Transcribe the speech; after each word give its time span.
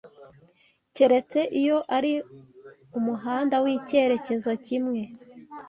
keretse 0.95 1.39
iyo 1.61 1.77
ari 1.97 2.13
umuhanda 2.97 3.55
w'icyerekezo 3.63 4.51
kimwe 4.65 5.01